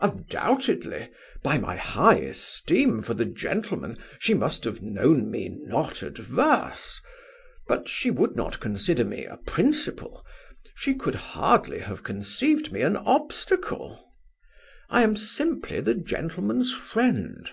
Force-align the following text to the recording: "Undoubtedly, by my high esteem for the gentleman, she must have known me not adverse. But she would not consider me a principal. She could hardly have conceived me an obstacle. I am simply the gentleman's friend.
"Undoubtedly, 0.00 1.08
by 1.42 1.56
my 1.56 1.74
high 1.74 2.16
esteem 2.18 3.00
for 3.00 3.14
the 3.14 3.24
gentleman, 3.24 3.96
she 4.18 4.34
must 4.34 4.62
have 4.64 4.82
known 4.82 5.30
me 5.30 5.48
not 5.48 6.02
adverse. 6.02 7.00
But 7.66 7.88
she 7.88 8.10
would 8.10 8.36
not 8.36 8.60
consider 8.60 9.06
me 9.06 9.24
a 9.24 9.38
principal. 9.38 10.22
She 10.74 10.94
could 10.94 11.14
hardly 11.14 11.78
have 11.78 12.02
conceived 12.02 12.70
me 12.70 12.82
an 12.82 12.98
obstacle. 12.98 14.12
I 14.90 15.00
am 15.00 15.16
simply 15.16 15.80
the 15.80 15.94
gentleman's 15.94 16.74
friend. 16.74 17.50